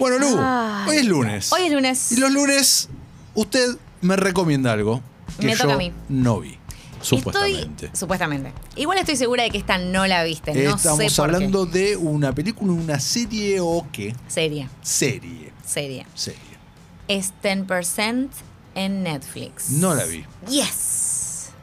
[0.00, 0.88] Bueno, Lu, Ay.
[0.88, 1.52] hoy es lunes.
[1.52, 2.12] Hoy es lunes.
[2.12, 2.88] Y los lunes,
[3.34, 5.00] usted me recomienda algo
[5.38, 5.92] que Me yo toca a mí.
[6.08, 6.56] no vi.
[7.02, 7.86] Supuestamente.
[7.86, 8.52] Estoy, supuestamente.
[8.76, 10.52] Igual estoy segura de que esta no la viste.
[10.54, 14.14] No Estamos sé por hablando de una película, una serie o qué.
[14.28, 15.52] Serie, Serie.
[15.64, 16.06] serie.
[16.14, 16.40] Serie.
[17.08, 18.28] Es 10%
[18.74, 19.70] en Netflix.
[19.70, 20.24] No la vi.
[20.48, 21.19] Yes.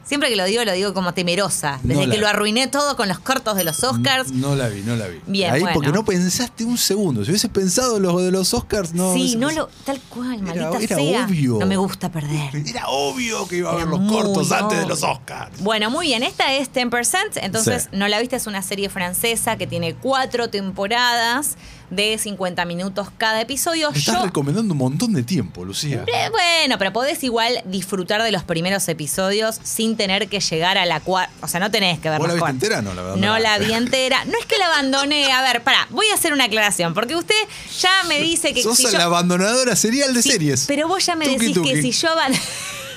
[0.08, 1.78] Siempre que lo digo, lo digo como temerosa.
[1.82, 4.32] Desde No que lo arruiné todo con los cortos de los Oscars.
[4.32, 5.20] No la vi, no la vi.
[5.26, 5.74] Bien, Ahí bueno.
[5.74, 7.24] porque no pensaste un segundo.
[7.24, 9.12] Si hubieses pensado lo de los Oscars, no.
[9.12, 9.68] sí, no pensado.
[9.68, 9.84] lo.
[9.84, 11.26] Tal cual, Era- maldita era sea.
[11.26, 11.58] obvio.
[11.60, 12.56] No me gusta perder.
[12.66, 15.60] Era obvio que iba a Era haber los cortos antes de los Oscars.
[15.60, 16.22] Bueno, muy bien.
[16.22, 17.38] Esta es 10%.
[17.42, 17.88] Entonces, Sí.
[17.92, 21.56] no la viste, es una serie francesa que tiene cuatro temporadas
[21.90, 23.90] de 50 minutos cada episodio.
[23.90, 26.04] Me estás Yo recomendando un montón de tiempo, Lucía.
[26.06, 30.84] Eh, Bueno, pero podés igual disfrutar de los primeros episodios sin tener que llegar a
[30.86, 31.32] la cuarta.
[31.42, 32.82] O sea, no tenés que ¿Vos la viste entera?
[32.82, 33.16] No, la verdad.
[33.16, 34.24] No la vi entera.
[34.26, 35.32] No es que la abandoné.
[35.32, 36.94] A ver, pará, voy a hacer una aclaración.
[36.94, 37.34] Porque usted
[37.80, 40.64] ya me dice que Sos si yo- la abandonadora serial de Sí, series.
[40.66, 42.08] Pero vos ya me Tuki, decís que si yo.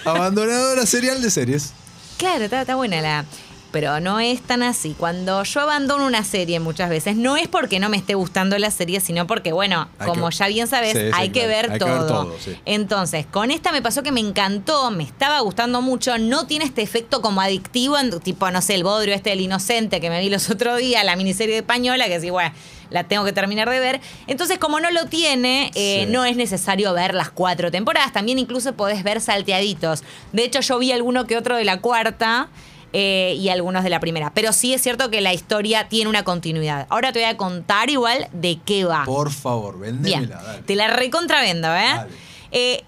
[0.05, 1.71] Abandonadora serial de series.
[2.17, 3.25] Claro, está, está buena la.
[3.71, 4.95] Pero no es tan así.
[4.97, 8.69] Cuando yo abandono una serie muchas veces, no es porque no me esté gustando la
[8.69, 11.67] serie, sino porque, bueno, Hay como que- ya bien sabes, Sí, sí, hay, que ver
[11.67, 11.89] Hay que todo.
[11.99, 12.57] ver todo, sí.
[12.65, 16.81] Entonces, con esta me pasó que me encantó, me estaba gustando mucho, no tiene este
[16.81, 20.49] efecto como adictivo, tipo, no sé, el bodrio este del inocente que me vi los
[20.49, 22.53] otros días, la miniserie española, que sí, bueno,
[22.89, 24.01] la tengo que terminar de ver.
[24.27, 26.11] Entonces, como no lo tiene, eh, Sí.
[26.11, 30.03] no es necesario ver las cuatro temporadas, también incluso podés ver salteaditos.
[30.33, 32.49] De hecho, yo vi alguno que otro de la cuarta.
[32.93, 34.33] Eh, y algunos de la primera.
[34.33, 36.87] Pero sí es cierto que la historia tiene una continuidad.
[36.89, 39.03] Ahora te voy a contar igual de qué va.
[39.05, 40.61] Por favor, Bien, vendémela, dale.
[40.63, 42.05] te la recontravendo, ¿eh?
[42.51, 42.83] Eh,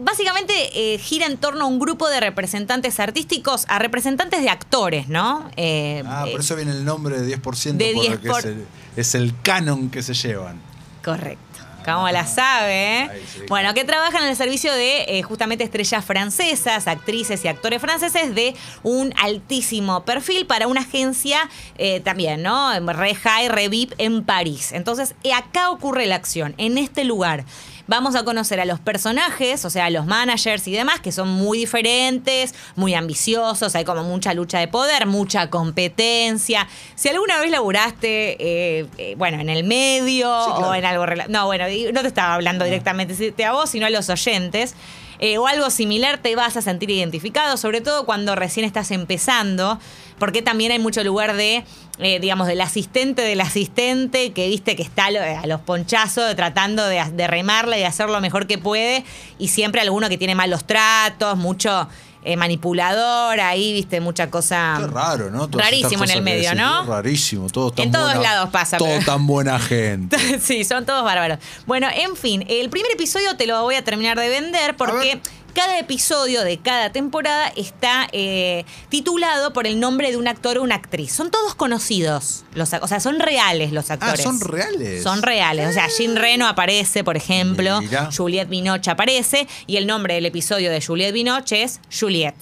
[0.00, 0.52] Básicamente
[0.94, 5.50] eh, gira en torno a un grupo de representantes artísticos, a representantes de actores, ¿no?
[5.56, 8.66] Eh, Ah, por eso viene el nombre de 10%, de porque 10 por- es, el,
[8.96, 10.60] es el canon que se llevan.
[11.04, 11.42] Correcto.
[11.84, 13.02] ¿Cómo la sabe?
[13.02, 13.10] eh?
[13.26, 17.80] Sí, bueno, que trabajan en el servicio de eh, justamente estrellas francesas, actrices y actores
[17.80, 21.48] franceses de un altísimo perfil para una agencia
[21.78, 22.78] eh, también, ¿no?
[22.92, 24.72] Re High, Re VIP en París.
[24.72, 27.44] Entonces, acá ocurre la acción, en este lugar.
[27.88, 31.28] Vamos a conocer a los personajes, o sea, a los managers y demás, que son
[31.28, 36.68] muy diferentes, muy ambiciosos, hay como mucha lucha de poder, mucha competencia.
[36.94, 40.68] Si alguna vez laburaste, eh, eh, bueno, en el medio Sí, claro.
[40.68, 41.06] o en algo...
[41.28, 44.74] No, bueno, no te estaba hablando directamente a vos, sino a los oyentes.
[45.20, 49.80] eh, o algo similar te vas a sentir identificado, sobre todo cuando recién estás empezando,
[50.18, 51.64] porque también hay mucho lugar de,
[51.98, 56.34] eh, digamos, del asistente del asistente, que viste que está a lo- a los ponchazos
[56.36, 59.04] tratando de, de remarla y de hacer lo mejor que puede,
[59.38, 61.88] y siempre alguno que tiene malos tratos, mucho
[62.24, 64.76] eh, manipulador, ahí, viste, mucha cosa...
[64.80, 65.48] Qué raro, ¿no?
[65.48, 66.84] Todas Rarísimo en el medio, decís, ¿no?
[66.84, 70.16] Rarísimo, todo tan En todos buena- lados pasa, Todo pero- tan buena gente.
[70.40, 71.38] Sí, son todos bárbaros.
[71.66, 75.20] Bueno, en fin, el primer episodio te lo voy a terminar de vender porque ver.
[75.58, 80.62] Cada episodio de cada temporada está eh, titulado por el nombre de un actor o
[80.62, 81.10] una actriz.
[81.12, 84.22] Son todos conocidos, los, o sea, son reales los Ah, actores.
[84.22, 85.02] son reales.
[85.02, 85.68] Son reales.
[85.68, 87.80] O sea, Jean Reno aparece, por ejemplo.
[87.80, 88.08] Mira.
[88.16, 89.48] Juliette Binoche aparece.
[89.66, 92.36] Y el nombre del episodio de Juliette Binoche es Juliette.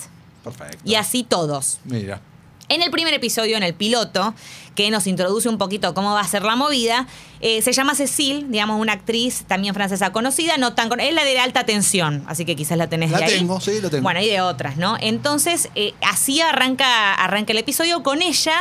[0.45, 0.77] Perfecto.
[0.85, 1.79] Y así todos.
[1.85, 2.21] Mira.
[2.69, 4.35] En el primer episodio, en el piloto,
[4.75, 7.07] que nos introduce un poquito cómo va a ser la movida,
[7.41, 11.39] eh, se llama Cecile, digamos, una actriz también francesa conocida, no tan es la de
[11.39, 13.39] alta tensión, así que quizás la tenés La de ahí.
[13.39, 14.03] tengo, sí, la tengo.
[14.03, 14.97] Bueno, y de otras, ¿no?
[15.01, 18.55] Entonces, eh, así arranca, arranca el episodio con ella,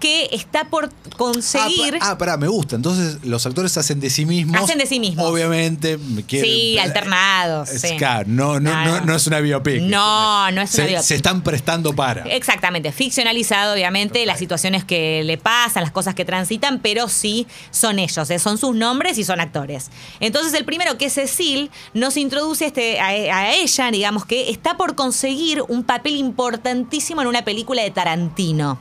[0.00, 1.96] que está por conseguir...
[2.02, 2.76] Ah, ah, pará, me gusta.
[2.76, 4.60] Entonces, los actores hacen de sí mismos.
[4.62, 5.24] Hacen de sí mismos.
[5.24, 7.96] Obviamente, me quieren- Sí, alternados, Es, sí.
[7.96, 9.80] claro, no, no, No, no, es una biopic.
[9.82, 11.06] No, no es se, una biopic.
[11.06, 12.22] Se están prestando para.
[12.24, 17.98] Exactamente, ficcionalizado obviamente las situaciones que le pasan, las cosas que transitan, pero sí son
[17.98, 18.38] ellos, ¿eh?
[18.38, 19.90] son sus nombres y son actores.
[20.20, 24.76] Entonces el primero que es Cecil nos introduce este, a, a ella, digamos que está
[24.76, 28.78] por conseguir un papel importantísimo en una película de Tarantino.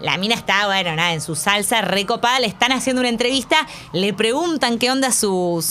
[0.00, 4.12] La mina está, bueno, nada, en su salsa recopada, le están haciendo una entrevista, le
[4.12, 5.64] preguntan qué onda su,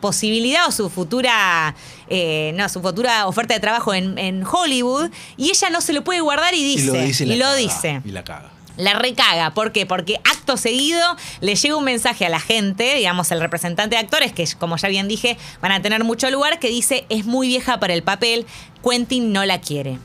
[0.00, 1.74] posibilidad o su futura,
[2.08, 6.02] eh, no, su futura oferta de trabajo en, en Hollywood, y ella no se lo
[6.02, 7.26] puede guardar y dice, y lo dice.
[7.26, 8.02] la y lo caga, dice.
[8.04, 8.49] Y la caga.
[8.80, 9.86] La recaga, ¿por qué?
[9.86, 11.00] Porque acto seguido
[11.40, 14.88] le llega un mensaje a la gente, digamos, el representante de actores, que como ya
[14.88, 18.46] bien dije, van a tener mucho lugar, que dice, es muy vieja para el papel,
[18.82, 19.98] Quentin no la quiere.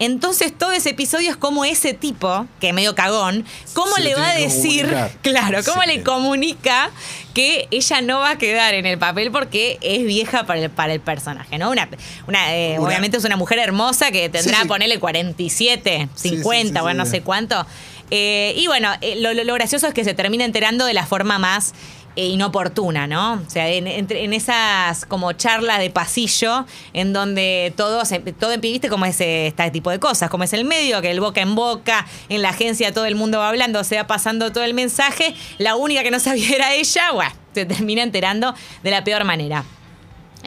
[0.00, 3.44] Entonces todo ese episodio es como ese tipo, que medio cagón,
[3.74, 4.86] cómo Se le va a decir,
[5.22, 5.88] claro, cómo Sí.
[5.88, 6.90] le comunica
[7.34, 10.92] que ella no va a quedar en el papel porque es vieja para el, para
[10.92, 11.70] el personaje, ¿no?
[11.70, 11.88] Una,
[12.28, 14.68] una, eh, Una- obviamente es una mujer hermosa que tendrá, Sí, sí.
[14.68, 17.66] ponerle 47, Sí, 50, sí, sí, bueno, no sé cuánto.
[18.10, 21.74] Eh, y bueno, eh, lo, gracioso es que se termina enterando de la forma más
[22.16, 23.34] eh, inoportuna, ¿no?
[23.34, 23.86] O sea, en,
[24.32, 29.90] esas como charlas de pasillo en donde todo, se- todo viste cómo es este tipo
[29.90, 33.04] de cosas, como es el medio, que el boca en boca, en la agencia todo
[33.06, 36.48] el mundo va hablando, se va pasando todo el mensaje, la única que no sabía
[36.56, 39.64] era ella, bueno, se termina enterando de la peor manera.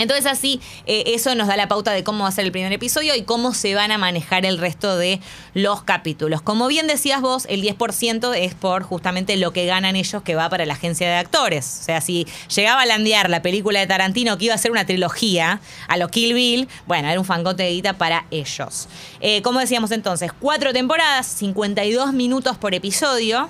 [0.01, 2.74] Entonces así, eh, eso nos da la pauta de cómo va a ser el primer
[2.74, 5.19] episodio y cómo se van a manejar el resto de
[5.53, 6.42] los capítulos.
[6.42, 10.50] Como bien decías vos, el 10% es por justamente lo que ganan ellos que va
[10.50, 11.77] para la agencia de actores.
[11.81, 14.86] O sea, si llegaba a landear la película de Tarantino que iba a ser una
[14.86, 18.88] trilogía a los Kill Bill, bueno, era un fangote de guita para ellos.
[19.19, 23.50] Eh, como decíamos entonces, cuatro temporadas, 52 minutos por episodio,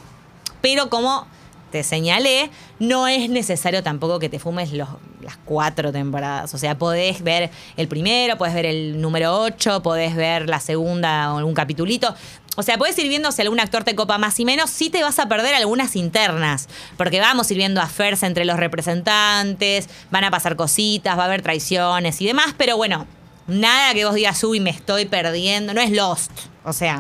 [0.62, 1.28] pero como
[1.72, 2.50] te señalé,
[2.80, 4.90] no es necesario tampoco que te fumes los,
[5.24, 6.54] las cuatro temporadas.
[6.54, 11.34] O sea, podés ver el primero, podés ver el número 8, podés ver la segunda
[11.34, 12.16] o algún capitulito.
[12.58, 15.02] O sea, podés ir viendo si algún actor te copa más y menos, sí te
[15.02, 20.32] vas a perder algunas internas, porque vamos ir viendo affairs entre los representantes, van a
[20.32, 23.08] pasar cositas, va a haber traiciones y demás, pero bueno,
[23.48, 26.32] nada que vos digas, uy, me estoy perdiendo, no es Lost.
[26.66, 26.98] O sea,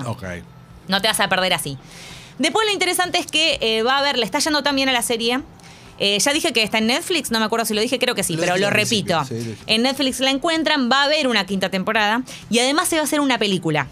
[0.88, 1.78] no te vas a perder así.
[2.40, 5.02] Después lo interesante es que eh, va a haber, le está yendo también a la
[5.02, 5.42] serie.
[6.04, 8.24] Eh, ya dije que está en Netflix, no me acuerdo si lo dije, creo que
[8.24, 9.24] sí, Lo pero lo repito.
[9.24, 13.04] sí, en Netflix la encuentran, va a haber una quinta temporada y además se va
[13.04, 13.88] a hacer una película.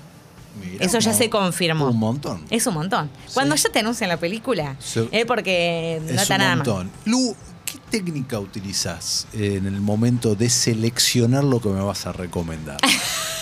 [0.60, 1.88] Mira, Eso ya se confirmó.
[1.90, 2.44] Un montón.
[2.50, 3.12] Es un montón.
[3.36, 4.76] Cuando ya te anuncian la película,
[5.12, 6.68] es porque no es está un nada más.
[6.68, 6.92] montón.
[7.06, 12.78] Lu, ¿qué técnica utilizas en el momento de seleccionar lo que me vas a recomendar?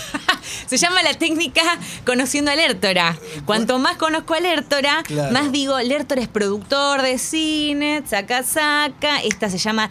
[0.66, 1.62] Se llama la técnica
[2.06, 3.18] conociendo a Lertora.
[3.46, 5.32] Cuanto más conozco a Lertora, Claro.
[5.32, 9.20] más digo, Lertora es productor de cine, saca, saca.
[9.22, 9.90] Esta se llama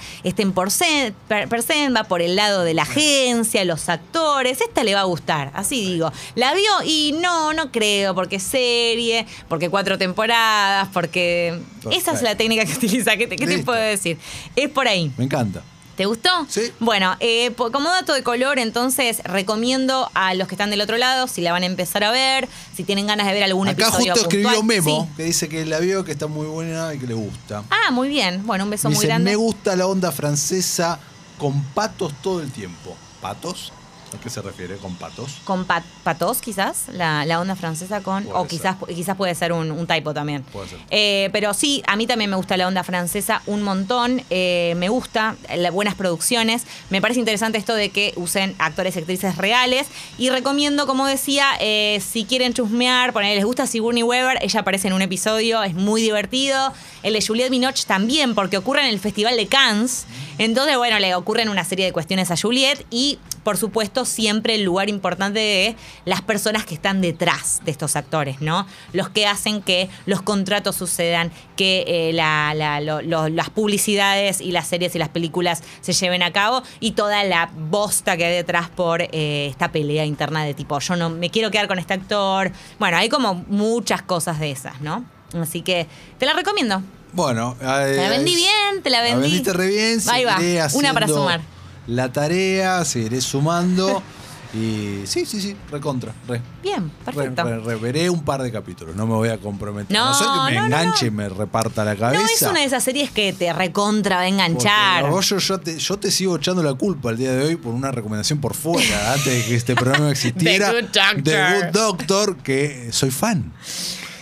[1.29, 4.61] per, percent, va por el lado de la agencia, los actores.
[4.61, 6.13] Esta le va a gustar, así digo.
[6.35, 6.71] ¿La vio?
[6.85, 11.59] Y no, no creo, porque serie, porque cuatro temporadas, porque...
[11.91, 13.17] Esa es la técnica que utiliza.
[13.17, 13.67] ¿Qué te, qué te Listo.
[13.67, 14.19] puedo decir?
[14.57, 15.13] Es por ahí.
[15.17, 15.63] Me encanta.
[15.97, 16.29] ¿Te gustó?
[16.49, 16.73] Sí.
[16.79, 21.27] Bueno, eh, como dato de color, entonces recomiendo a los que están del otro lado,
[21.27, 24.13] si la van a empezar a ver, si tienen ganas de ver algún Acá episodio
[24.13, 24.67] justo escribió puntual.
[24.67, 25.17] Memo, Sí.
[25.17, 27.65] que dice que la vio, que está muy buena y que le gusta.
[27.71, 28.47] Ah, muy bien.
[28.47, 29.31] Bueno, un beso muy Dice, grande.
[29.31, 30.99] me gusta la onda francesa
[31.39, 32.95] con patos todo el tiempo.
[33.23, 33.73] ¿Patos?
[34.15, 35.39] ¿A qué se refiere con patos?
[35.45, 38.25] Con pat- patos, quizás, la, la onda francesa con.
[38.25, 38.49] Puede o ser.
[38.51, 40.43] quizás, quizás puede ser un, un typo también.
[40.45, 40.79] Puede ser.
[40.91, 44.23] Eh, pero sí, a mí también me gusta la onda francesa un montón.
[44.31, 46.63] Eh, me gusta las buenas producciones.
[46.89, 49.89] Me parece interesante esto de que usen actores y actrices reales.
[50.19, 54.87] Y recomiendo, como decía, eh, si quieren chusmear, poner, les gusta Sigourney Weaver, ella aparece
[54.89, 56.73] en un episodio, es muy divertido.
[57.03, 60.07] El de Juliette Binoche también, porque ocurre en el Festival de Cannes.
[60.39, 64.65] Entonces, bueno, le ocurren una serie de cuestiones a Juliette y, por supuesto, siempre el
[64.65, 68.67] lugar importante de las personas que están detrás de estos actores, ¿no?
[68.93, 74.41] Los que hacen que los contratos sucedan, que eh, la- la- lo- lo- las publicidades
[74.41, 78.25] y las series y las películas se lleven a cabo y toda la bosta que
[78.25, 81.79] hay detrás por eh, esta pelea interna de tipo, yo no me quiero quedar con
[81.79, 82.51] este actor.
[82.81, 85.05] Bueno, hay como muchas cosas de esas, ¿no?
[85.41, 85.87] Así que
[86.19, 86.83] te la recomiendo.
[87.13, 89.23] Bueno, eh, Te la vendí bien, te la vendí.
[89.23, 90.01] vendiste re bien.
[90.11, 90.37] Ahí va,
[90.75, 91.41] una para sumar.
[91.87, 94.03] La tarea, seguiré sumando.
[94.55, 96.13] y sí, sí, sí, recontra.
[96.27, 96.41] Re.
[96.63, 97.43] Bien, perfecto.
[97.45, 99.95] Re- re- re- veré un par de capítulos, no me voy a comprometer.
[99.95, 101.09] No, no ser que me no, enganche no.
[101.09, 102.23] y me reparta la cabeza.
[102.23, 105.11] No es una de esas series que te recontra va a Porque, enganchar.
[105.11, 107.75] vos, yo, yo te, yo te sigo echando la culpa el día de hoy por
[107.75, 110.71] una recomendación por fuera, antes de que este programa existiera.
[110.73, 111.23] The Good Doctor.
[111.23, 113.53] The Good Doctor, que soy fan.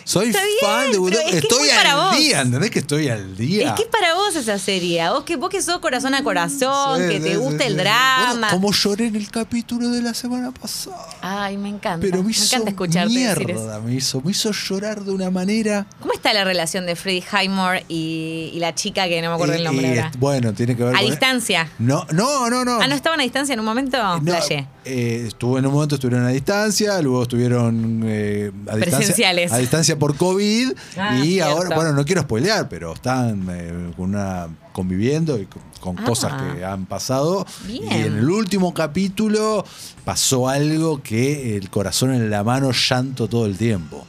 [0.05, 2.17] Soy Está bien, fan de que es Estoy al vos.
[2.19, 3.69] día, ¿entendés que estoy al día?
[3.71, 5.09] Es que es para vos esa serie.
[5.11, 8.33] Vos que, vos que sos corazón a corazón, Sí, que te gusta sí, el drama.
[8.35, 11.07] Bueno, como lloré en el capítulo de la semana pasada.
[11.23, 12.01] Ay, me encanta.
[12.03, 13.61] Pero me me hizo encanta escucharte decir eso.
[13.61, 15.87] mierda, me hizo, me hizo llorar de una manera.
[16.01, 19.55] ¿Cómo está la relación de Freddie Highmore y, y la chica que no me acuerdo
[19.55, 20.13] Eh, el nombre eh, ahora?
[20.19, 21.69] bueno, tiene que ver A con- distancia.
[21.79, 22.79] No, no, no, no.
[22.81, 23.97] Ah, ¿no estaban a distancia en un momento?
[24.21, 24.67] No, Flashé.
[24.85, 29.53] eh, estuvo en un momento estuvieron a distancia, luego estuvieron eh, a distancia, Presenciales.
[29.53, 31.51] a distancia por COVID Ah, y cierto.
[31.53, 36.05] ahora, bueno, no quiero spoilear, pero están eh, con una conviviendo y con, con Ah.
[36.05, 37.47] cosas que han pasado.
[37.67, 37.85] Bien.
[37.85, 39.65] Y en el último capítulo
[40.05, 44.05] pasó algo que el corazón en la mano llanto todo el tiempo.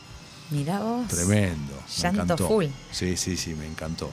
[0.51, 1.07] Mira vos.
[1.07, 1.73] Tremendo.
[2.03, 2.65] Me Llanto full.
[2.91, 4.11] Sí, sí, sí, me encantó.